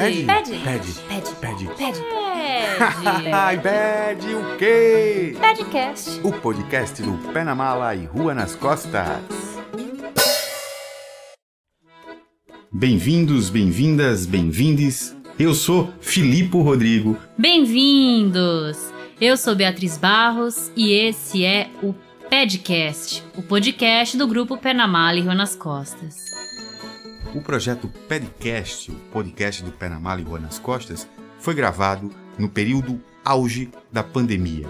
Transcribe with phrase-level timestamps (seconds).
[0.00, 0.24] Pede.
[0.24, 0.58] Pede.
[0.60, 0.92] Pede.
[1.08, 1.34] Pede.
[1.34, 1.66] Pede.
[1.76, 2.00] Pede.
[3.30, 5.36] Ai, pede o quê?
[5.38, 6.20] Pedcast.
[6.24, 9.04] O podcast do Pé na Mala e Rua nas Costas.
[12.72, 15.14] Bem-vindos, bem-vindas, bem-vindes.
[15.38, 17.18] Eu sou Filipe Rodrigo.
[17.36, 18.78] Bem-vindos!
[19.20, 21.94] Eu sou Beatriz Barros e esse é o
[22.30, 26.29] Pedcast, o podcast do grupo Pé na Mala e Rua nas Costas.
[27.32, 31.06] O projeto Pedcast, o podcast do Pé na Mala e Rua nas Costas,
[31.38, 34.66] foi gravado no período auge da pandemia.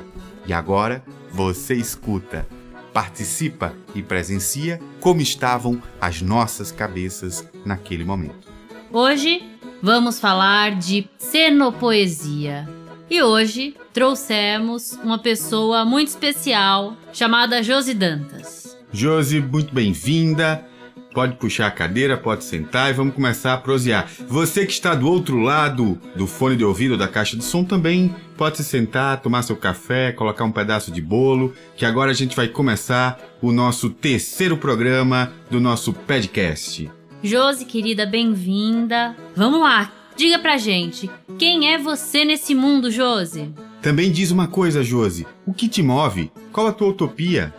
[0.47, 2.47] E agora você escuta,
[2.93, 8.49] participa e presencia como estavam as nossas cabeças naquele momento.
[8.93, 9.43] Hoje
[9.83, 12.69] vamos falar de cenopoesia.
[13.09, 18.77] E hoje trouxemos uma pessoa muito especial chamada Josi Dantas.
[18.93, 20.70] Josi, muito bem-vinda.
[21.13, 24.09] Pode puxar a cadeira, pode sentar e vamos começar a prosear.
[24.29, 28.15] Você que está do outro lado do fone de ouvido da caixa de som também
[28.37, 32.37] pode se sentar, tomar seu café, colocar um pedaço de bolo, que agora a gente
[32.37, 36.89] vai começar o nosso terceiro programa do nosso podcast.
[37.23, 39.17] Josi, querida, bem-vinda.
[39.37, 43.53] Vamos lá, diga pra gente, quem é você nesse mundo, Josi?
[43.83, 45.27] Também diz uma coisa, Josi.
[45.47, 46.31] O que te move?
[46.53, 47.53] Qual a tua utopia?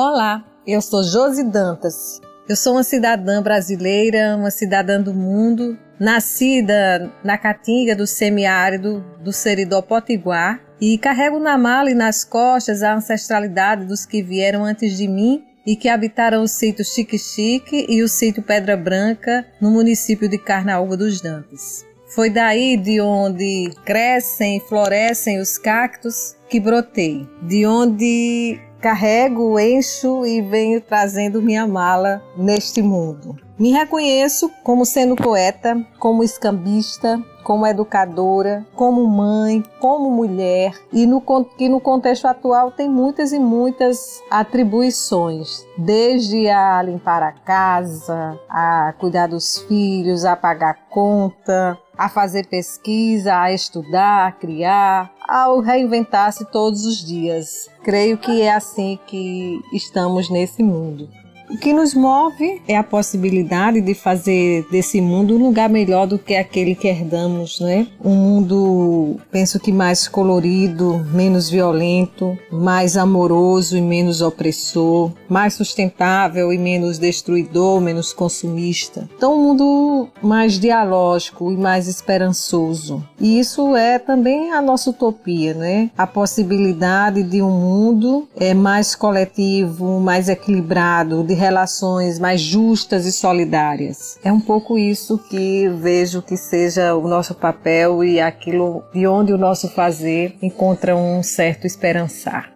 [0.00, 2.20] Olá, eu sou Josi Dantas.
[2.48, 9.32] Eu sou uma cidadã brasileira, uma cidadã do mundo, nascida na caatinga do semiárido do
[9.32, 14.96] Seridó Potiguar e carrego na mala e nas costas a ancestralidade dos que vieram antes
[14.96, 19.72] de mim e que habitaram o sítio Chique Chique e o sítio Pedra Branca, no
[19.72, 21.84] município de Carnaúba dos Dantas.
[22.14, 30.24] Foi daí de onde crescem e florescem os cactos que brotei, de onde carrego, encho
[30.24, 33.47] e venho trazendo minha mala neste mundo.
[33.58, 41.20] Me reconheço como sendo poeta, como escambista, como educadora, como mãe, como mulher e no,
[41.56, 48.94] que no contexto atual tem muitas e muitas atribuições, desde a limpar a casa, a
[48.98, 56.44] cuidar dos filhos, a pagar conta, a fazer pesquisa, a estudar, a criar, ao reinventar-se
[56.44, 57.68] todos os dias.
[57.82, 61.08] Creio que é assim que estamos nesse mundo.
[61.50, 66.18] O que nos move é a possibilidade de fazer desse mundo um lugar melhor do
[66.18, 67.86] que aquele que herdamos, né?
[68.04, 76.52] Um mundo, penso que mais colorido, menos violento, mais amoroso e menos opressor, mais sustentável
[76.52, 79.08] e menos destruidor, menos consumista.
[79.16, 83.02] Então, um mundo mais dialógico e mais esperançoso.
[83.18, 85.90] E isso é também a nossa utopia, né?
[85.96, 93.12] A possibilidade de um mundo é mais coletivo, mais equilibrado, de relações mais justas e
[93.12, 94.18] solidárias.
[94.22, 99.32] É um pouco isso que vejo que seja o nosso papel e aquilo de onde
[99.32, 102.52] o nosso fazer encontra um certo esperançar.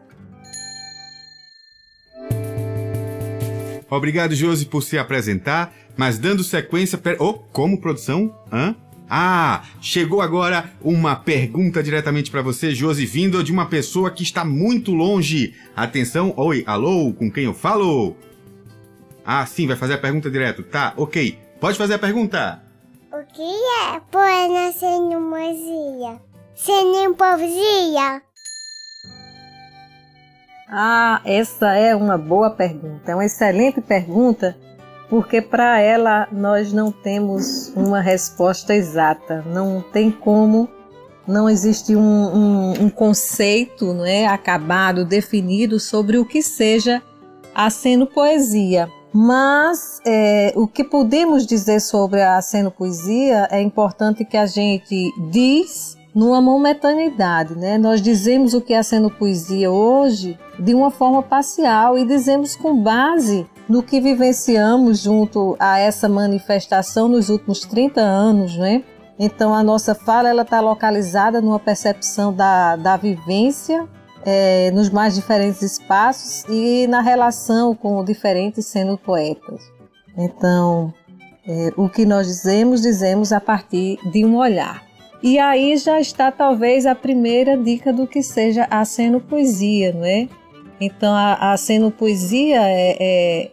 [3.89, 6.97] Obrigado, Josi, por se apresentar, mas dando sequência.
[6.97, 7.17] Per...
[7.21, 8.35] Oh, como produção?
[8.51, 8.75] Hã?
[9.15, 14.43] Ah, chegou agora uma pergunta diretamente para você, Josi, vindo de uma pessoa que está
[14.43, 15.53] muito longe.
[15.77, 18.17] Atenção, oi, alô, com quem eu falo?
[19.25, 20.63] Ah, sim, vai fazer a pergunta direto.
[20.63, 21.39] Tá, ok.
[21.61, 22.63] Pode fazer a pergunta.
[23.13, 26.21] O que é poema sem poesia?
[26.55, 28.23] Sem poesia?
[30.69, 33.13] Ah, essa é uma boa pergunta.
[33.13, 34.57] É uma excelente pergunta,
[35.11, 39.45] porque para ela nós não temos uma resposta exata.
[39.47, 40.69] Não tem como,
[41.29, 47.03] não existe um, um, um conceito não é, acabado, definido sobre o que seja
[47.55, 48.89] a sendo poesia.
[49.13, 52.41] Mas é, o que podemos dizer sobre a
[52.77, 57.79] poesia é importante que a gente diz numa momentaneidade, né?
[57.79, 62.83] Nós dizemos o que é sendo poesia hoje de uma forma parcial e dizemos com
[62.83, 68.83] base no que vivenciamos junto a essa manifestação nos últimos 30 anos, né?
[69.19, 73.89] Então a nossa fala ela está localizada numa percepção da, da vivência
[74.25, 79.63] é, nos mais diferentes espaços e na relação com diferentes sendo poetas.
[80.17, 80.93] Então,
[81.47, 84.83] é, o que nós dizemos, dizemos a partir de um olhar.
[85.23, 88.83] E aí já está talvez a primeira dica do que seja a
[89.29, 90.29] poesia, não é?
[90.81, 91.57] Então a, a
[91.97, 92.97] poesia é,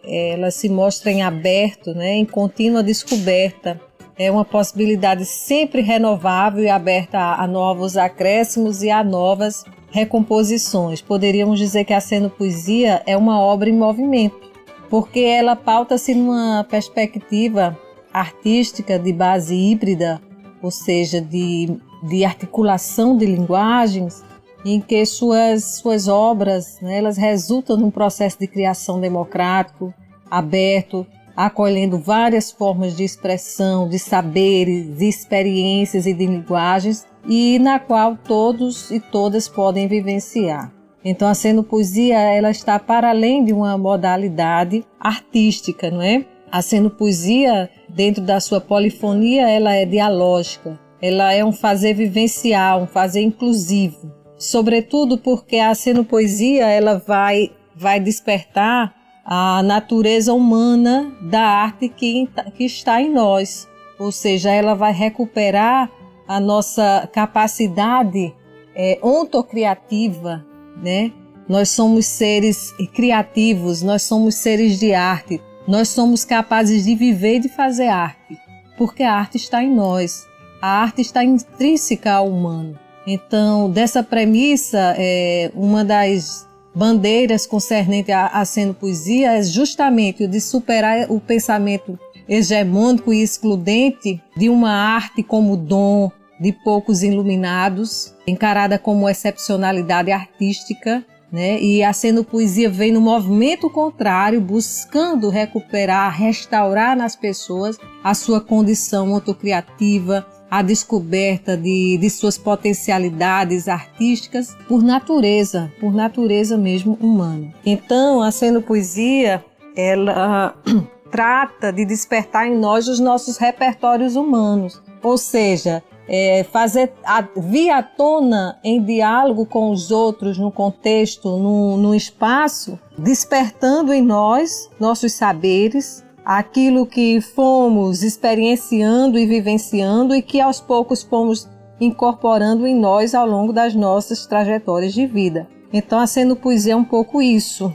[0.02, 3.80] é, ela se mostra em aberto, né, em contínua descoberta.
[4.18, 11.00] É uma possibilidade sempre renovável e aberta a, a novos acréscimos e a novas recomposições.
[11.00, 12.00] Poderíamos dizer que a
[12.36, 14.50] poesia é uma obra em movimento.
[14.88, 17.78] porque ela pauta-se numa perspectiva
[18.12, 20.20] artística de base híbrida,
[20.60, 24.24] ou seja, de, de articulação de linguagens,
[24.64, 29.94] em que suas, suas obras né, elas resultam num processo de criação democrático,
[30.28, 37.78] aberto, acolhendo várias formas de expressão, de saberes, de experiências e de linguagens, e na
[37.78, 40.72] qual todos e todas podem vivenciar.
[41.04, 46.24] Então, a poesia ela está para além de uma modalidade artística, não é?
[46.52, 52.86] A poesia dentro da sua polifonia, ela é dialógica, ela é um fazer vivencial, um
[52.86, 54.12] fazer inclusivo.
[54.36, 55.70] Sobretudo porque a
[56.04, 58.94] poesia ela vai, vai despertar
[59.24, 63.68] a natureza humana da arte que, que está em nós.
[63.98, 65.90] Ou seja, ela vai recuperar
[66.30, 68.32] a nossa capacidade
[68.72, 70.46] é, ontocriativa,
[70.80, 71.10] né?
[71.48, 77.40] Nós somos seres criativos, nós somos seres de arte, nós somos capazes de viver e
[77.40, 78.38] de fazer arte,
[78.78, 80.24] porque a arte está em nós,
[80.62, 82.78] a arte está intrínseca ao humano.
[83.04, 90.28] Então, dessa premissa, é, uma das bandeiras concernente a, a sendo poesia é justamente o
[90.28, 91.98] de superar o pensamento
[92.28, 96.08] hegemônico e excludente de uma arte como dom
[96.40, 101.60] de poucos iluminados, encarada como excepcionalidade artística, né?
[101.60, 108.40] E a sendo poesia vem no movimento contrário, buscando recuperar, restaurar nas pessoas a sua
[108.40, 117.54] condição autocriativa, a descoberta de, de suas potencialidades artísticas por natureza, por natureza mesmo humana.
[117.64, 119.44] Então, a sendo poesia,
[119.76, 120.56] ela
[121.12, 127.70] trata de despertar em nós os nossos repertórios humanos, ou seja, é, fazer a, vir
[127.70, 134.68] à tona em diálogo com os outros no contexto, no, no espaço, despertando em nós
[134.80, 141.48] nossos saberes, aquilo que fomos experienciando e vivenciando e que aos poucos fomos
[141.80, 145.48] incorporando em nós ao longo das nossas trajetórias de vida.
[145.72, 147.72] Então, a Sendo Poesia é um pouco isso,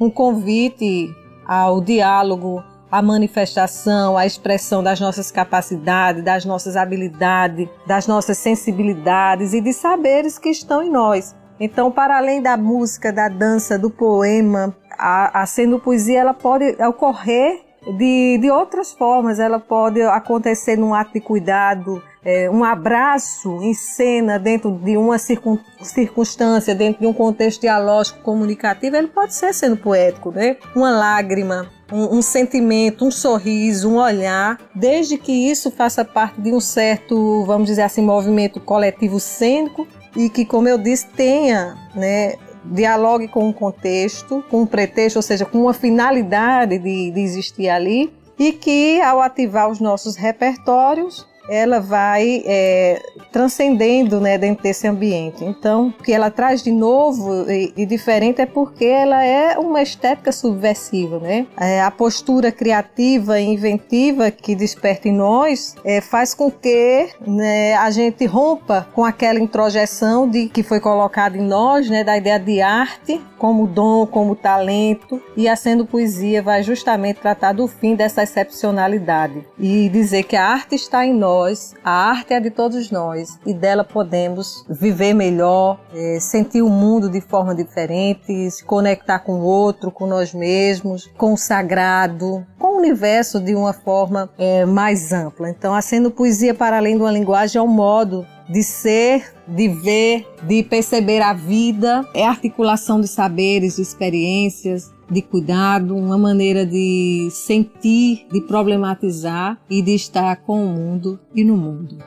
[0.00, 1.08] um convite
[1.46, 2.64] ao diálogo,
[2.96, 9.74] à manifestação, à expressão das nossas capacidades, das nossas habilidades, das nossas sensibilidades e de
[9.74, 11.36] saberes que estão em nós.
[11.60, 16.64] Então, para além da música, da dança, do poema, a, a sendo poesia ela pode
[16.82, 19.38] ocorrer de, de outras formas.
[19.38, 25.16] Ela pode acontecer num ato de cuidado, é, um abraço em cena dentro de uma
[25.16, 30.56] circun, circunstância, dentro de um contexto dialógico comunicativo, ele pode ser sendo poético, né?
[30.74, 36.52] Uma lágrima, um, um, sentimento, um sorriso, um olhar, desde que isso faça parte de
[36.52, 39.86] um certo, vamos dizer assim, movimento coletivo cênico
[40.16, 42.34] e que, como eu disse, tenha né,
[42.70, 47.68] dialogue com um contexto, com um pretexto, ou seja, com uma finalidade de, de existir
[47.68, 53.00] ali, e que ao ativar os nossos repertórios, ela vai é,
[53.32, 55.44] transcendendo né, dentro desse ambiente.
[55.44, 59.82] Então, o que ela traz de novo e, e diferente é porque ela é uma
[59.82, 61.18] estética subversiva.
[61.18, 61.46] Né?
[61.58, 67.74] É, a postura criativa e inventiva que desperta em nós é, faz com que né,
[67.74, 72.38] a gente rompa com aquela introjeção de que foi colocada em nós, né, da ideia
[72.38, 77.94] de arte como dom, como talento, e a Sendo Poesia vai justamente tratar do fim
[77.94, 82.50] dessa excepcionalidade e dizer que a arte está em nós nós, a arte é de
[82.50, 88.64] todos nós e dela podemos viver melhor, é, sentir o mundo de forma diferente, se
[88.64, 93.72] conectar com o outro, com nós mesmos, com o sagrado, com o universo de uma
[93.72, 95.50] forma é, mais ampla.
[95.50, 99.68] Então, a sendo poesia para além de uma linguagem é um modo de ser, de
[99.68, 106.66] ver, de perceber a vida, é articulação de saberes, de experiências, de cuidado, uma maneira
[106.66, 111.98] de sentir, de problematizar e de estar com o mundo e no mundo.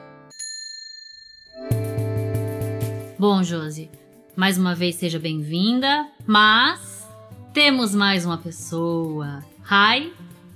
[3.18, 3.90] Bom, Josi,
[4.36, 7.08] mais uma vez seja bem-vinda, mas
[7.54, 9.44] temos mais uma pessoa.
[9.62, 10.14] Rai,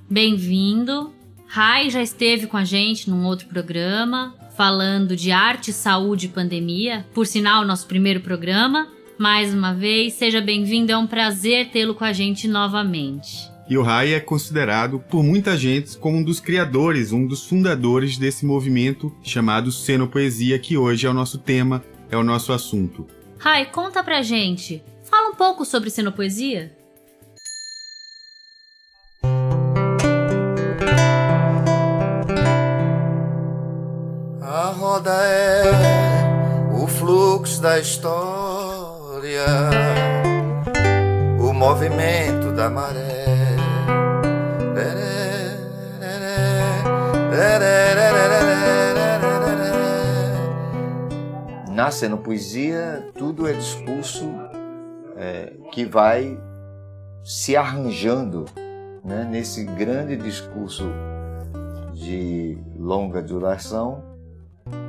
[0.10, 1.14] bem-vindo.
[1.48, 7.06] Rai já esteve com a gente num outro programa falando de arte, saúde e pandemia,
[7.14, 8.88] por sinal, nosso primeiro programa.
[9.24, 13.50] Mais uma vez, seja bem-vindo, é um prazer tê-lo com a gente novamente.
[13.70, 18.18] E o Rai é considerado por muita gente como um dos criadores, um dos fundadores
[18.18, 23.08] desse movimento chamado Cenopoesia, que hoje é o nosso tema, é o nosso assunto.
[23.40, 24.84] Rai, conta pra gente.
[25.06, 26.76] Fala um pouco sobre Cenopoesia.
[34.42, 38.63] A roda é o fluxo da história
[41.40, 43.24] o movimento da maré.
[51.74, 54.24] Na no poesia, tudo é discurso
[55.18, 56.40] é, que vai
[57.24, 58.46] se arranjando
[59.04, 60.90] né, nesse grande discurso
[61.94, 64.13] de longa duração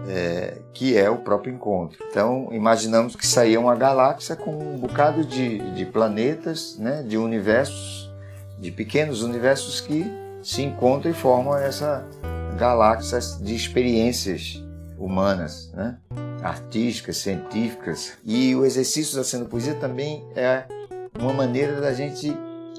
[0.09, 1.99] é, que é o próprio encontro.
[2.11, 8.13] Então, imaginamos que saía uma galáxia com um bocado de, de planetas, né, de universos,
[8.59, 10.05] de pequenos universos que
[10.43, 12.07] se encontram e formam essa
[12.59, 14.63] galáxia de experiências
[14.99, 15.99] humanas, né?
[16.43, 18.13] artísticas, científicas.
[18.25, 20.65] E o exercício da cena poesia também é
[21.19, 22.37] uma maneira da gente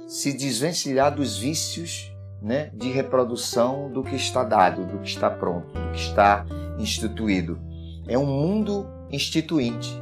[0.07, 5.67] se desvencilhar dos vícios né, de reprodução do que está dado, do que está pronto,
[5.73, 6.45] do que está
[6.79, 7.59] instituído.
[8.07, 9.93] É um mundo instituinte,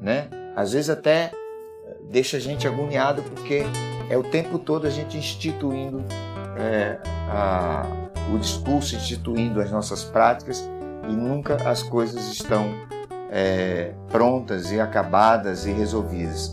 [0.00, 0.28] né?
[0.54, 1.32] Às vezes até
[2.10, 3.62] deixa a gente agoniado porque
[4.08, 6.04] é o tempo todo a gente instituindo
[6.58, 6.98] é,
[7.30, 7.86] a,
[8.34, 10.68] o discurso, instituindo as nossas práticas
[11.08, 12.66] e nunca as coisas estão
[13.30, 16.52] é, prontas e acabadas e resolvidas.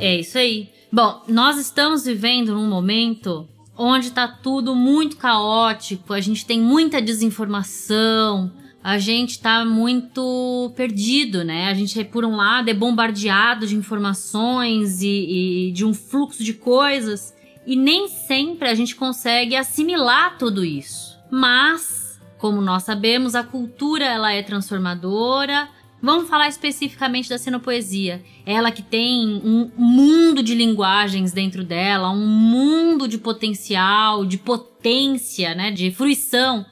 [0.00, 0.72] É isso aí.
[0.90, 3.46] Bom, nós estamos vivendo num momento
[3.82, 8.52] onde está tudo muito caótico, a gente tem muita desinformação,
[8.84, 11.68] a gente está muito perdido, né?
[11.68, 16.52] A gente, por um lado, é bombardeado de informações e, e de um fluxo de
[16.52, 17.34] coisas
[17.66, 21.18] e nem sempre a gente consegue assimilar tudo isso.
[21.30, 25.68] Mas, como nós sabemos, a cultura ela é transformadora.
[26.02, 28.22] Vamos falar especificamente da cenopoesia.
[28.46, 35.54] Ela que tem um mundo de linguagens dentro dela, um mundo de potencial, de potência,
[35.54, 36.64] né, de fruição.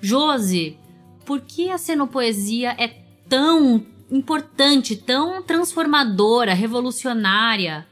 [0.00, 0.76] Josi,
[1.24, 2.88] por que a cenopoesia é
[3.28, 7.86] tão importante, tão transformadora, revolucionária?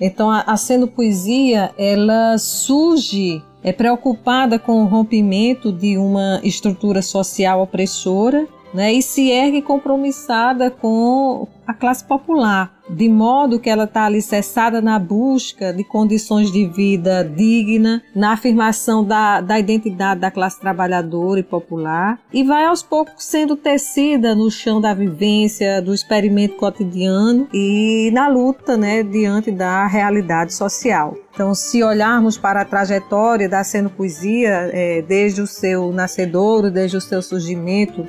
[0.00, 7.02] Então a, a sendo poesia, ela surge é preocupada com o rompimento de uma estrutura
[7.02, 13.84] social opressora né, e se ergue compromissada com a classe popular de modo que ela
[13.84, 20.30] está alicerçada na busca de condições de vida digna, na afirmação da, da identidade da
[20.30, 25.92] classe trabalhadora e popular, e vai aos poucos sendo tecida no chão da vivência, do
[25.92, 31.16] experimento cotidiano e na luta né, diante da realidade social.
[31.34, 36.96] Então, se olharmos para a trajetória da Seno Poesia, é, desde o seu nascedouro, desde
[36.96, 38.06] o seu surgimento,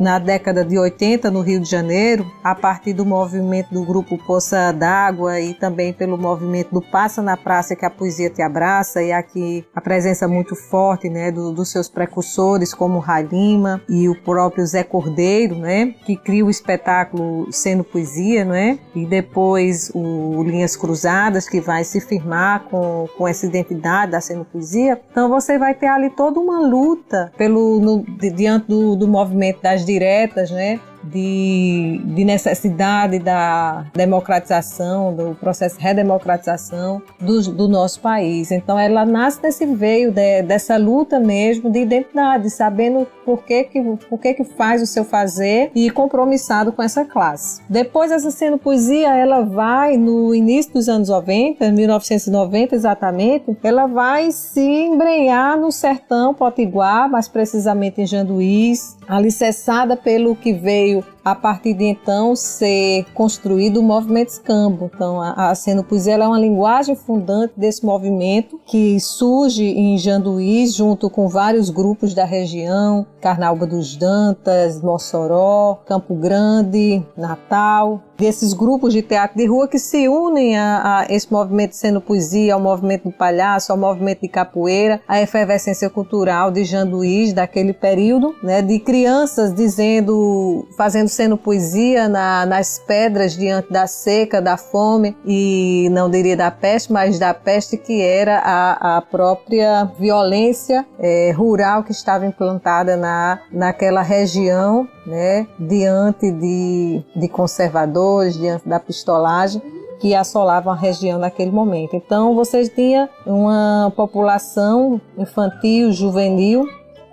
[0.00, 4.72] na década de 80 no Rio de Janeiro, a partir do movimento do grupo Poça
[4.72, 9.12] d'Água e também pelo movimento do Passa na Praça que a poesia te abraça e
[9.12, 14.14] aqui a presença muito forte, né, do, dos seus precursores como Rai Lima e o
[14.22, 20.76] próprio Zé Cordeiro, né, que cria o espetáculo sendo poesia, né, e depois o Linhas
[20.76, 25.00] Cruzadas que vai se firmar com, com essa identidade da sendo poesia.
[25.10, 29.84] Então você vai ter ali toda uma luta pelo no, diante do, do movimento das
[29.84, 30.80] diretas, né?
[31.02, 38.50] De, de necessidade da democratização, do processo de redemocratização do, do nosso país.
[38.50, 43.82] Então, ela nasce desse veio, de, dessa luta mesmo de identidade, sabendo por que, que,
[44.08, 47.62] por que, que faz o seu fazer e compromissado com essa classe.
[47.68, 54.32] Depois, essa sendo poesia, ela vai, no início dos anos 90, 1990 exatamente, ela vai
[54.32, 61.34] se embrenhar no sertão potiguar, mais precisamente em Janduís, alicerçada pelo que veio you a
[61.34, 64.90] partir de então ser construído o movimento escambo.
[64.94, 71.10] Então, a, a Poesia é uma linguagem fundante desse movimento que surge em Janduís junto
[71.10, 79.02] com vários grupos da região, Carnaúba dos Dantas, Mossoró, Campo Grande, Natal, desses grupos de
[79.02, 83.12] teatro de rua que se unem a, a, esse movimento sendo poesia, ao movimento do
[83.12, 89.54] palhaço, ao movimento de capoeira, a efervescência cultural de Janduís daquele período, né, de crianças
[89.54, 96.36] dizendo, fazendo sendo poesia na, nas pedras diante da seca, da fome e não diria
[96.36, 102.24] da peste, mas da peste que era a, a própria violência é, rural que estava
[102.26, 109.62] implantada na, naquela região, né, diante de, de conservadores, diante da pistolagem
[110.00, 111.94] que assolavam a região naquele momento.
[111.94, 116.66] Então você tinha uma população infantil, juvenil,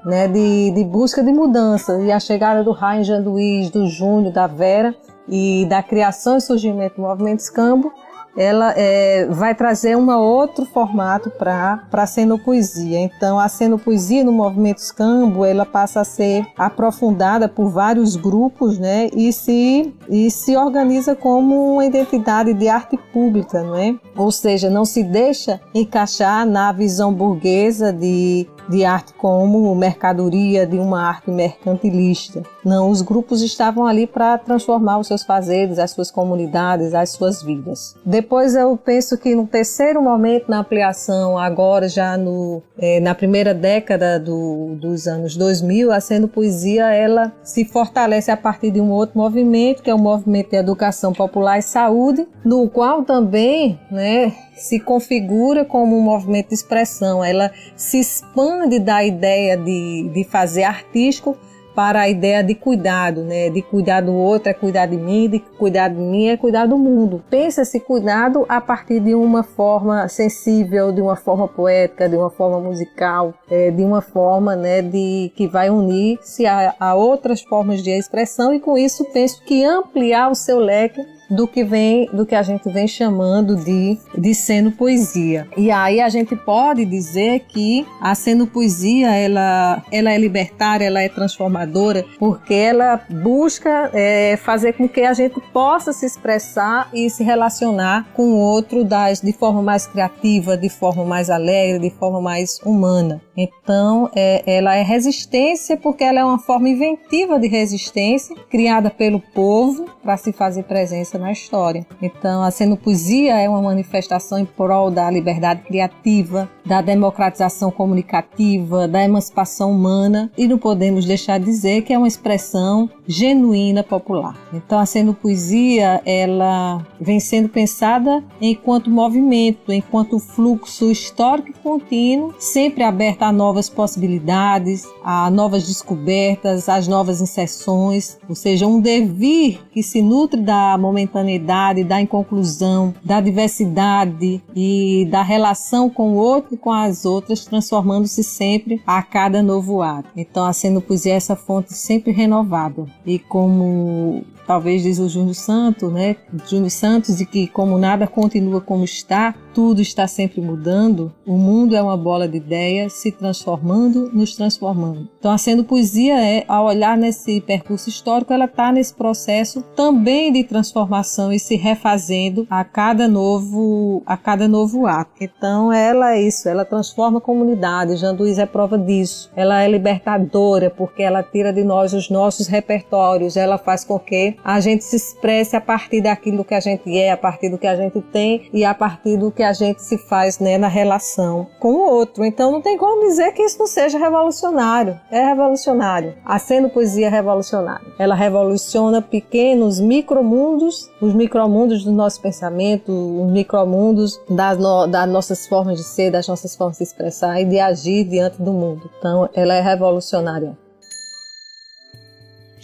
[0.05, 2.01] né, de, de busca de mudança.
[2.01, 4.95] E a chegada do Rainha Luiz, do Júnior, da Vera
[5.27, 7.91] e da criação e surgimento do movimento Escambo
[8.37, 12.99] ela é, vai trazer um outro formato para a cenopoesia.
[12.99, 19.09] Então, a cenopoesia no movimento escambo, ela passa a ser aprofundada por vários grupos, né?
[19.13, 23.95] E se, e se organiza como uma identidade de arte pública, não é?
[24.15, 30.77] Ou seja, não se deixa encaixar na visão burguesa de de arte como mercadoria de
[30.77, 32.43] uma arte mercantilista.
[32.63, 37.41] Não, os grupos estavam ali para transformar os seus fazeres, as suas comunidades, as suas
[37.41, 37.95] vidas.
[38.27, 43.53] Depois eu penso que no terceiro momento na ampliação, agora já no, é, na primeira
[43.53, 48.91] década do, dos anos 2000, a Sendo Poesia ela se fortalece a partir de um
[48.91, 54.33] outro movimento, que é o movimento de educação popular e saúde, no qual também né,
[54.57, 60.63] se configura como um movimento de expressão, ela se expande da ideia de, de fazer
[60.63, 61.37] artístico
[61.77, 63.51] para a ideia de cuidado, né?
[63.51, 66.75] De cuidar do outro é cuidar de mim, de cuidar de mim é cuidar do
[66.75, 67.23] mundo.
[67.29, 72.59] Pensa-se cuidado a partir de uma forma sensível, de uma forma poética, de uma forma
[72.59, 77.91] musical, é, de uma forma, né, de que vai unir-se a, a outras formas de
[77.91, 82.35] expressão e com isso penso que ampliar o seu leque do que vem, do que
[82.35, 85.47] a gente vem chamando de, de sendo poesia.
[85.57, 91.01] E aí a gente pode dizer que a sendo poesia ela, ela é libertária, ela
[91.01, 97.09] é transformadora, porque ela busca é, fazer com que a gente possa se expressar e
[97.09, 101.95] se relacionar com o outro das, de forma mais criativa, de forma mais alegre, de
[101.95, 103.21] forma mais humana.
[103.35, 109.19] Então, é, ela é resistência porque ela é uma forma inventiva de resistência criada pelo
[109.19, 111.85] povo para se fazer presença na história.
[112.01, 119.03] Então, a poesia é uma manifestação em prol da liberdade criativa, da democratização comunicativa, da
[119.03, 124.35] emancipação humana e não podemos deixar de dizer que é uma expressão genuína popular.
[124.53, 124.85] Então, a
[125.21, 133.31] poesia ela vem sendo pensada enquanto movimento, enquanto fluxo histórico e contínuo, sempre aberto a
[133.31, 140.41] novas possibilidades, a novas descobertas, às novas inserções, ou seja, um devir que se nutre
[140.41, 146.71] da momento espontaneidade, da inconclusão, da diversidade e da relação com o outro e com
[146.71, 150.09] as outras, transformando-se sempre a cada novo ato.
[150.15, 152.85] Então, a sendo poesia é essa fonte sempre renovada.
[153.05, 156.15] E como talvez diz o Júnior Santos, né?
[156.47, 161.75] Júnior Santos, de que como nada continua como está, tudo está sempre mudando, o mundo
[161.75, 165.09] é uma bola de ideias se transformando, nos transformando.
[165.17, 170.31] Então, a sendo poesia é, ao olhar nesse percurso histórico, ela está nesse processo também
[170.31, 175.11] de transformação e se refazendo a cada novo, a cada novo ato.
[175.21, 177.97] Então, ela é isso, ela transforma a comunidade.
[177.97, 179.31] Jean Duís é prova disso.
[179.35, 184.35] Ela é libertadora porque ela tira de nós os nossos repertórios, ela faz com que
[184.43, 187.65] a gente se expresse a partir daquilo que a gente é, a partir do que
[187.65, 191.47] a gente tem e a partir do que a gente se faz né, na relação
[191.59, 192.25] com o outro.
[192.25, 194.99] Então não tem como dizer que isso não seja revolucionário.
[195.09, 196.15] É revolucionário.
[196.25, 197.87] A sendo poesia revolucionária.
[197.97, 205.47] Ela revoluciona pequenos micromundos, os micromundos do nosso pensamento, os micromundos das, no, das nossas
[205.47, 208.89] formas de ser, das nossas formas de se expressar e de agir diante do mundo.
[208.99, 210.66] Então ela é revolucionária.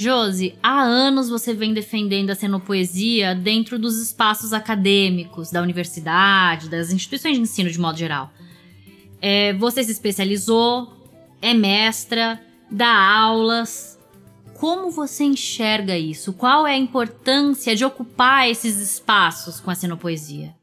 [0.04, 6.92] Josi, há anos você vem defendendo a cenopoesia dentro dos espaços acadêmicos, da universidade, das
[6.92, 8.30] instituições de ensino de modo geral.
[9.22, 10.92] É, você se especializou,
[11.42, 13.98] é mestra, dá aulas.
[14.56, 16.34] Como você enxerga isso?
[16.34, 20.54] Qual é a importância de ocupar esses espaços com a cenopoesia?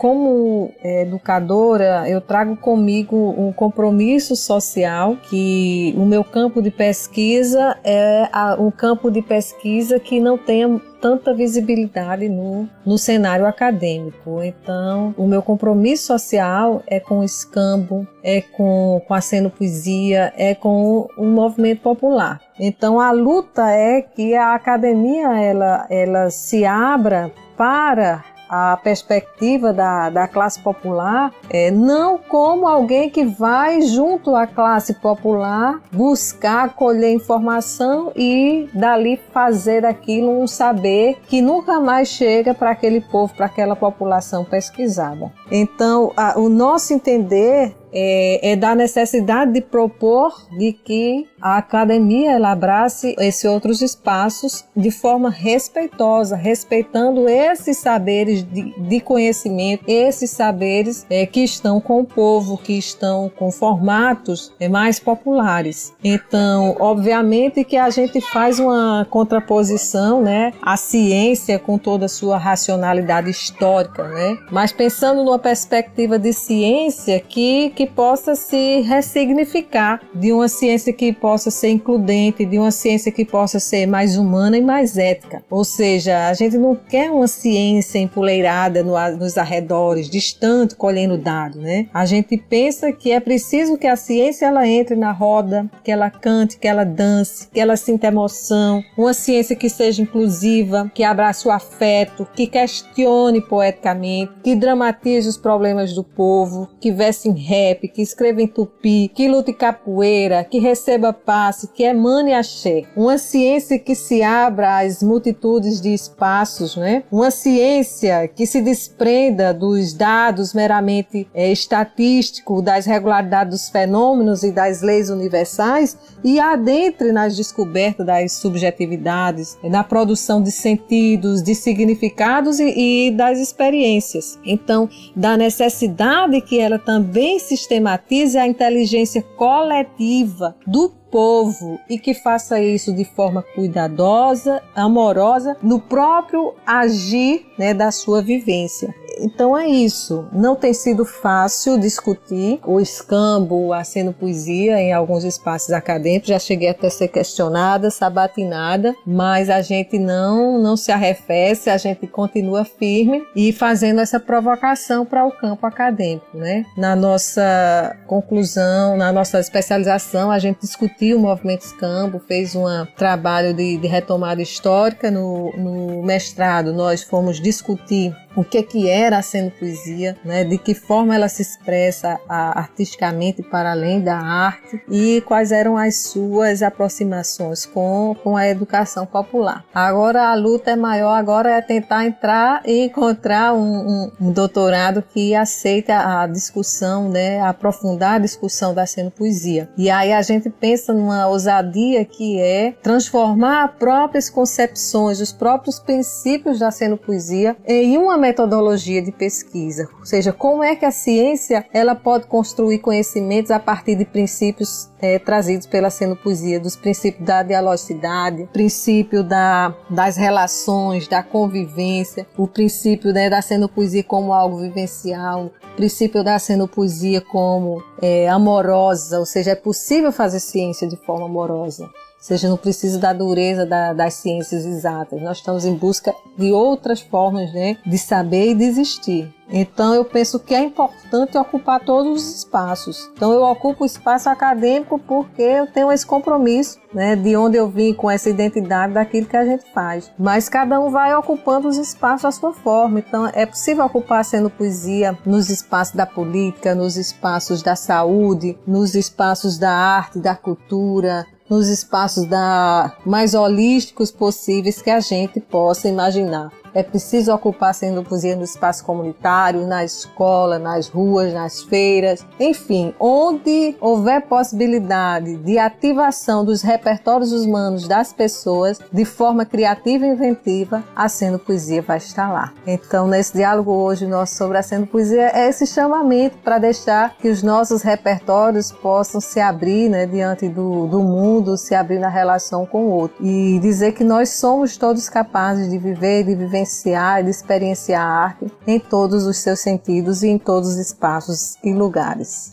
[0.00, 7.76] Como é, educadora, eu trago comigo um compromisso social que o meu campo de pesquisa
[7.84, 8.26] é
[8.58, 14.42] um campo de pesquisa que não tem tanta visibilidade no, no cenário acadêmico.
[14.42, 19.20] Então, o meu compromisso social é com o escambo, é com, com a
[19.54, 22.40] poesia, é com o movimento popular.
[22.58, 30.10] Então, a luta é que a academia ela, ela se abra para a perspectiva da,
[30.10, 37.12] da classe popular, é, não como alguém que vai junto à classe popular buscar colher
[37.12, 43.46] informação e dali fazer aquilo um saber que nunca mais chega para aquele povo, para
[43.46, 45.30] aquela população pesquisada.
[45.48, 52.32] Então, a, o nosso entender é, é, da necessidade de propor de que a academia
[52.32, 60.30] ela abrace esses outros espaços de forma respeitosa, respeitando esses saberes de, de conhecimento, esses
[60.30, 65.94] saberes é, que estão com o povo, que estão com formatos é, mais populares.
[66.04, 72.36] Então, obviamente que a gente faz uma contraposição, né, à ciência com toda a sua
[72.36, 80.32] racionalidade histórica, né, mas pensando numa perspectiva de ciência que, que possa se ressignificar, de
[80.32, 84.62] uma ciência que possa ser includente, de uma ciência que possa ser mais humana e
[84.62, 85.42] mais ética.
[85.50, 91.60] Ou seja, a gente não quer uma ciência empoleirada no, nos arredores, distante, colhendo dados,
[91.60, 91.86] né?
[91.92, 96.10] A gente pensa que é preciso que a ciência ela entre na roda, que ela
[96.10, 101.46] cante, que ela dance, que ela sinta emoção, uma ciência que seja inclusiva, que abrace
[101.46, 107.88] o afeto, que questione poeticamente, que dramatize os problemas do povo, que verse em rap,
[107.88, 112.84] que escreva em tupi, que lute capoeira, que receba passe, que emane axé.
[112.96, 117.02] Uma ciência que se abra às multitudes de espaços, né?
[117.10, 124.52] Uma ciência que se desprenda dos dados meramente é, estatísticos, das regularidades dos fenômenos e
[124.52, 132.58] das leis universais e adentre nas descobertas das subjetividades, na produção de sentidos, de significados
[132.60, 134.38] e, e das experiências.
[134.44, 142.60] Então, da necessidade que ela também sistematize a inteligência coletiva do povo e que faça
[142.60, 148.94] isso de forma cuidadosa, amorosa, no próprio agir né, da sua vivência.
[149.20, 150.26] Então é isso.
[150.32, 156.28] Não tem sido fácil discutir o escambo, a sendo poesia em alguns espaços acadêmicos.
[156.28, 161.76] Já cheguei até a ser questionada, sabatinada, mas a gente não não se arrefece, a
[161.76, 166.64] gente continua firme e fazendo essa provocação para o campo acadêmico, né?
[166.76, 172.64] Na nossa conclusão, na nossa especialização, a gente discutiu o movimento escambo, fez um
[172.96, 176.72] trabalho de, de retomada histórica no, no mestrado.
[176.72, 180.44] Nós fomos discutir o que que era a sendo poesia, né?
[180.44, 185.96] De que forma ela se expressa artisticamente para além da arte e quais eram as
[185.96, 189.64] suas aproximações com, com a educação popular.
[189.74, 195.02] Agora a luta é maior, agora é tentar entrar e encontrar um, um, um doutorado
[195.02, 197.40] que aceite a discussão, né?
[197.40, 199.68] Aprofundar a discussão da sendo poesia.
[199.76, 205.78] E aí a gente pensa numa ousadia que é transformar as próprias concepções, os próprios
[205.78, 210.90] princípios da sendo poesia em uma metodologia de pesquisa, ou seja, como é que a
[210.90, 217.24] ciência ela pode construir conhecimentos a partir de princípios é, trazidos pela poesia, dos princípios
[217.24, 224.58] da dialogicidade, princípio da, das relações, da convivência, o princípio né, da poesia como algo
[224.58, 230.96] vivencial, o princípio da poesia como é, amorosa, ou seja, é possível fazer ciência de
[230.96, 231.88] forma amorosa
[232.20, 235.20] seja, não precisa da dureza da, das ciências exatas.
[235.22, 239.34] Nós estamos em busca de outras formas né, de saber e de existir.
[239.52, 243.10] Então eu penso que é importante ocupar todos os espaços.
[243.16, 247.68] Então eu ocupo o espaço acadêmico porque eu tenho esse compromisso, né, de onde eu
[247.68, 250.10] vim com essa identidade daquilo que a gente faz.
[250.16, 253.00] Mas cada um vai ocupando os espaços à sua forma.
[253.00, 258.94] Então é possível ocupar sendo poesia nos espaços da política, nos espaços da saúde, nos
[258.94, 265.88] espaços da arte, da cultura, nos espaços da, mais holísticos possíveis que a gente possa
[265.88, 266.59] imaginar.
[266.74, 272.94] É preciso ocupar sendo poesia no espaço comunitário, na escola, nas ruas, nas feiras, enfim,
[272.98, 280.82] onde houver possibilidade de ativação dos repertórios humanos das pessoas de forma criativa e inventiva,
[280.94, 282.52] a Sendo Poesia vai estar lá.
[282.66, 287.28] Então, nesse diálogo hoje nosso sobre a Sendo Poesia é esse chamamento para deixar que
[287.28, 292.64] os nossos repertórios possam se abrir né, diante do, do mundo, se abrir na relação
[292.64, 297.24] com o outro e dizer que nós somos todos capazes de viver, de viver vivenciar
[297.24, 301.72] e experienciar a arte em todos os seus sentidos e em todos os espaços e
[301.72, 302.50] lugares.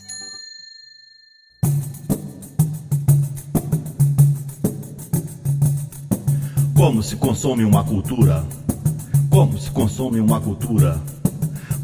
[6.74, 8.44] Como se consome uma cultura?
[9.30, 11.00] Como se consome uma cultura?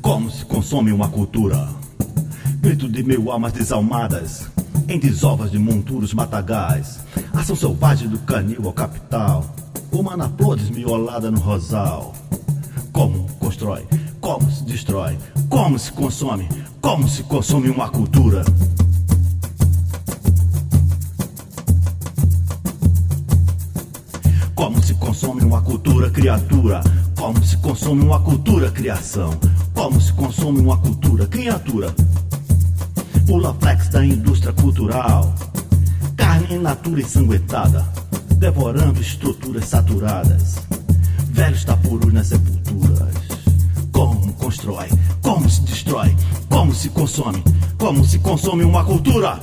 [0.01, 1.69] Como se consome uma cultura?
[2.61, 4.47] Grito de mil almas desalmadas,
[4.89, 7.01] em desovas de monturos matagais,
[7.35, 9.45] ação selvagem do canil ao capital,
[9.95, 12.15] uma anaplô desmiolada no rosal.
[12.93, 13.87] Como constrói,
[14.21, 15.17] como se destrói,
[15.49, 16.49] como se consome,
[16.81, 18.45] como se consome uma cultura.
[24.55, 26.81] Como se consome uma cultura criatura,
[27.17, 29.31] como se consome uma cultura criação,
[29.75, 31.95] como se consome uma cultura criatura.
[33.27, 35.35] Pula flex da indústria cultural
[36.17, 37.87] Carne natura ensanguentada,
[38.45, 40.57] devorando estruturas saturadas.
[41.31, 43.15] Velhos tapuros nas sepulturas.
[43.91, 44.87] Como constrói,
[45.23, 46.15] como se destrói,
[46.51, 47.43] como se consome,
[47.79, 49.41] como se consome uma cultura.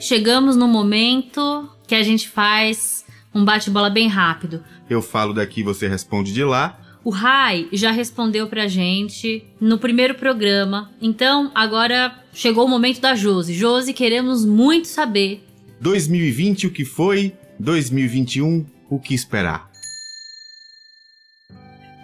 [0.00, 4.64] Chegamos no momento que a gente faz um bate-bola bem rápido.
[4.88, 6.80] Eu falo daqui, você responde de lá.
[7.04, 10.90] O Rai já respondeu pra gente no primeiro programa.
[11.00, 13.54] Então, agora chegou o momento da Josi.
[13.54, 15.44] Josi, queremos muito saber.
[15.80, 19.70] 2020 o que foi, 2021 o que esperar.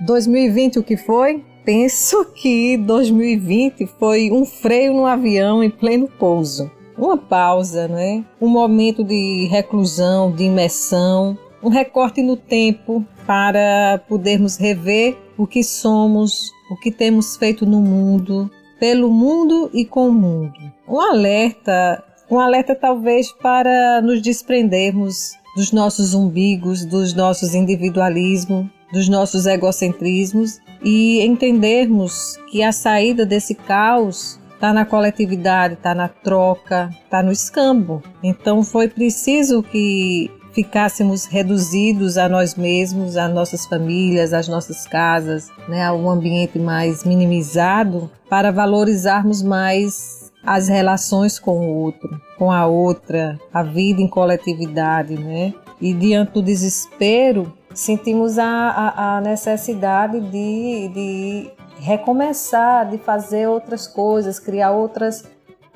[0.06, 1.44] 2020 o que foi?
[1.64, 8.24] Penso que 2020 foi um freio no avião em pleno pouso uma pausa, né?
[8.40, 15.64] um momento de reclusão, de imersão, um recorte no tempo para podermos rever o que
[15.64, 20.52] somos, o que temos feito no mundo, pelo mundo e com o mundo.
[20.86, 29.08] Um alerta, um alerta talvez para nos desprendermos dos nossos umbigos, dos nossos individualismos, dos
[29.08, 36.90] nossos egocentrismos e entendermos que a saída desse caos está na coletividade, está na troca,
[37.04, 38.02] está no escambo.
[38.22, 45.50] Então foi preciso que ficássemos reduzidos a nós mesmos, às nossas famílias, às nossas casas,
[45.68, 52.52] né, a um ambiente mais minimizado, para valorizarmos mais as relações com o outro, com
[52.52, 55.54] a outra, a vida em coletividade, né?
[55.80, 63.86] E diante do desespero, sentimos a, a, a necessidade de, de recomeçar, de fazer outras
[63.86, 65.24] coisas, criar outras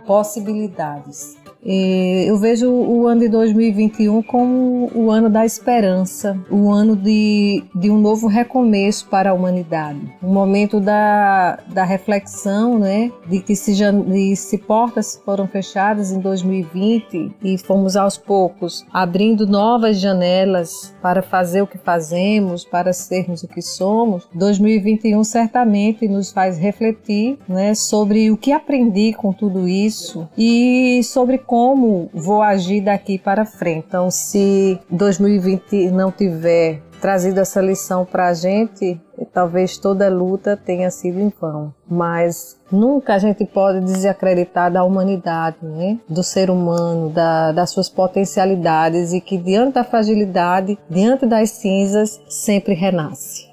[0.07, 1.37] possibilidades.
[1.65, 7.91] Eu vejo o ano de 2021 como o ano da esperança, o ano de, de
[7.91, 10.01] um novo recomeço para a humanidade.
[10.23, 13.11] Um momento da, da reflexão, né?
[13.27, 19.47] De que se, de se portas foram fechadas em 2020 e fomos aos poucos abrindo
[19.47, 24.29] novas janelas para fazer o que fazemos, para sermos o que somos.
[24.35, 31.39] 2021 certamente nos faz refletir né, sobre o que aprendi com tudo isso e sobre
[31.49, 33.87] como vou agir daqui para frente.
[33.89, 39.01] Então, se 2020 não tiver trazido essa lição para a gente,
[39.33, 41.73] talvez toda luta tenha sido em vão.
[41.91, 45.99] Mas nunca a gente pode desacreditar da humanidade, né?
[46.07, 52.21] do ser humano, da, das suas potencialidades e que diante da fragilidade, diante das cinzas,
[52.29, 53.49] sempre renasce.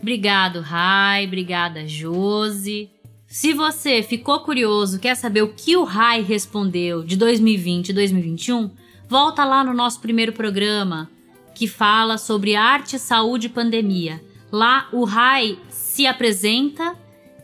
[0.00, 1.26] Obrigado, Rai.
[1.26, 2.95] Obrigada, Josi.
[3.38, 8.70] Se você ficou curioso, quer saber o que o Rai respondeu de 2020 e 2021,
[9.06, 11.10] volta lá no nosso primeiro programa
[11.54, 14.24] que fala sobre arte, saúde e pandemia.
[14.50, 16.96] Lá o Rai se apresenta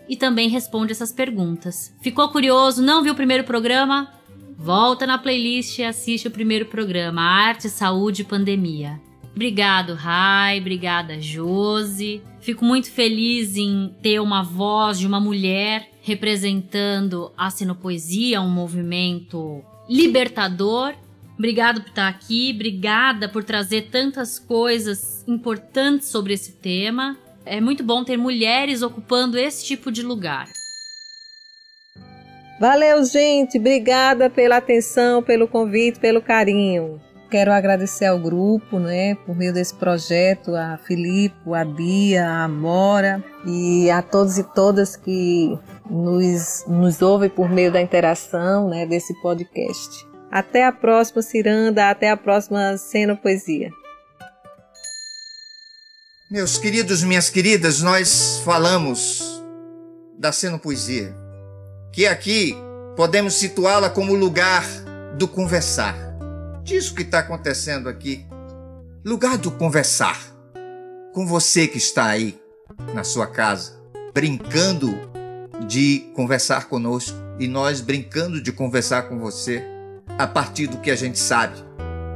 [0.08, 1.94] e também responde essas perguntas.
[2.00, 2.82] Ficou curioso?
[2.82, 4.10] Não viu o primeiro programa?
[4.56, 8.98] Volta na playlist e assiste o primeiro programa, Arte, Saúde e Pandemia.
[9.34, 10.60] Obrigado, Rai.
[10.60, 12.22] Obrigada, Josi.
[12.40, 19.62] Fico muito feliz em ter uma voz de uma mulher representando a sinopoesia, um movimento
[19.88, 20.94] libertador.
[21.38, 27.16] Obrigado por estar aqui, obrigada por trazer tantas coisas importantes sobre esse tema.
[27.44, 30.48] É muito bom ter mulheres ocupando esse tipo de lugar.
[32.60, 33.58] Valeu, gente.
[33.58, 37.00] Obrigada pela atenção, pelo convite, pelo carinho.
[37.32, 43.24] Quero agradecer ao grupo, né, por meio desse projeto, a Filipe, a Bia, a Amora
[43.46, 49.14] e a todos e todas que nos, nos ouvem por meio da interação, né, desse
[49.22, 50.06] podcast.
[50.30, 53.70] Até a próxima Ciranda, até a próxima Cena Poesia.
[56.30, 59.42] Meus queridos, minhas queridas, nós falamos
[60.18, 61.16] da Cena Poesia,
[61.94, 62.54] que aqui
[62.94, 64.66] podemos situá-la como lugar
[65.16, 66.11] do conversar
[66.62, 68.26] disso que está acontecendo aqui.
[69.04, 70.18] Lugar do conversar
[71.12, 72.40] com você que está aí
[72.94, 73.72] na sua casa,
[74.14, 74.94] brincando
[75.66, 79.62] de conversar conosco e nós brincando de conversar com você
[80.18, 81.56] a partir do que a gente sabe,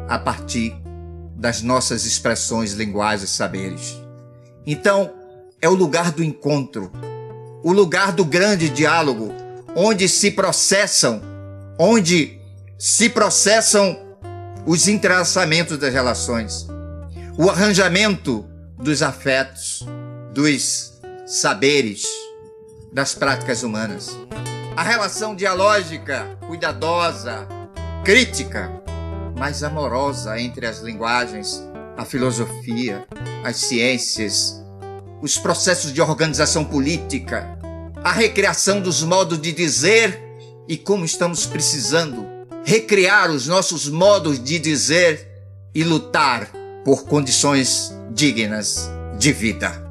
[0.08, 0.74] a partir
[1.34, 4.00] das nossas expressões, linguagens, saberes.
[4.66, 5.12] Então,
[5.60, 6.90] é o lugar do encontro,
[7.62, 9.32] o lugar do grande diálogo,
[9.74, 11.20] onde se processam,
[11.78, 12.40] onde
[12.78, 14.05] se processam
[14.66, 16.66] os entrelaçamentos das relações,
[17.38, 18.44] o arranjamento
[18.76, 19.86] dos afetos,
[20.34, 22.04] dos saberes,
[22.92, 24.18] das práticas humanas.
[24.76, 27.46] A relação dialógica, cuidadosa,
[28.04, 28.70] crítica,
[29.38, 31.62] mais amorosa entre as linguagens,
[31.96, 33.06] a filosofia,
[33.44, 34.60] as ciências,
[35.22, 37.46] os processos de organização política,
[38.02, 40.20] a recriação dos modos de dizer
[40.68, 42.35] e como estamos precisando
[42.66, 45.28] recriar os nossos modos de dizer
[45.72, 46.50] e lutar
[46.84, 49.86] por condições dignas de vida.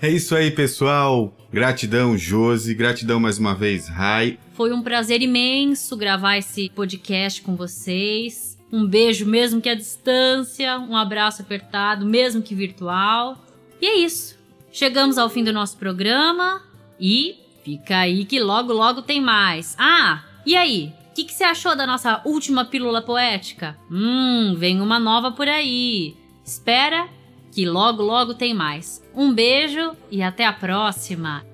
[0.00, 1.36] É isso aí, pessoal.
[1.52, 2.74] Gratidão, Josi.
[2.74, 4.38] Gratidão mais uma vez, Rai.
[4.54, 8.58] Foi um prazer imenso gravar esse podcast com vocês.
[8.72, 10.78] Um beijo, mesmo que à distância.
[10.78, 13.36] Um abraço apertado, mesmo que virtual.
[13.80, 14.38] E é isso.
[14.72, 16.62] Chegamos ao fim do nosso programa
[16.98, 19.74] e fica aí que logo, logo tem mais.
[19.78, 20.92] Ah, e aí?
[21.10, 23.78] O que, que você achou da nossa última pílula poética?
[23.90, 26.16] Hum, vem uma nova por aí.
[26.44, 27.08] Espera
[27.52, 29.02] que logo, logo tem mais.
[29.14, 31.44] Um beijo e até a próxima!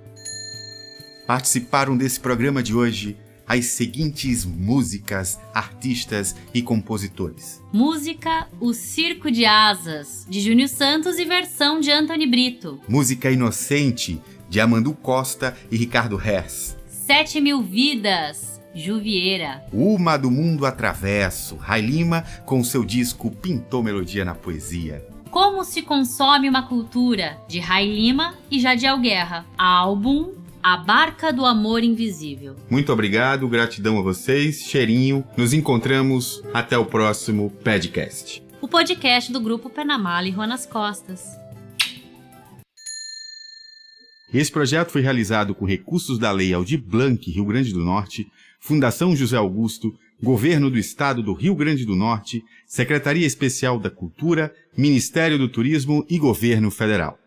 [1.27, 7.61] Participaram desse programa de hoje as seguintes músicas, artistas e compositores.
[7.73, 12.81] Música O Circo de Asas, de Júnior Santos e versão de Anthony Brito.
[12.89, 16.77] Música Inocente, de Amandu Costa e Ricardo Hess.
[16.89, 19.63] Sete Mil Vidas, Juvieira.
[19.73, 25.07] Uma do Mundo Atravesso, Rai Lima, com seu disco Pintou Melodia na Poesia.
[25.31, 29.47] Como se consome uma cultura, de Rai Lima e Jadiel Guerra.
[29.57, 32.57] Álbum A Barca do Amor Invisível.
[32.69, 35.25] Muito obrigado, gratidão a vocês, cheirinho.
[35.37, 38.43] Nos encontramos até o próximo podcast.
[38.61, 41.40] O podcast do grupo Penamala e Rua nas Costas.
[44.33, 48.27] Esse projeto foi realizado com recursos da Lei Aldir Blanc, Rio Grande do Norte,
[48.61, 54.53] Fundação José Augusto, Governo do Estado do Rio Grande do Norte, Secretaria Especial da Cultura,
[54.77, 57.19] Ministério do Turismo e Governo Federal.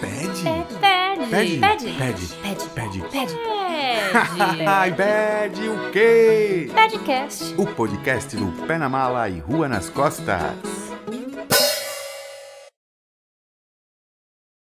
[0.00, 0.44] Pede.
[1.28, 1.30] Pede.
[1.30, 1.58] Pede.
[1.58, 1.92] Pede.
[1.92, 2.26] Pede.
[2.42, 2.68] Pede.
[2.74, 3.00] Pede.
[3.10, 3.34] Pede.
[4.66, 6.70] Ai, pede o quê?
[6.72, 7.54] Pedcast.
[7.58, 10.85] O podcast do Pé na Mala e Rua nas Costas.